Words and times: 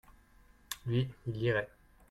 lui, 0.87 1.07
il 1.27 1.33
lirait. 1.37 1.69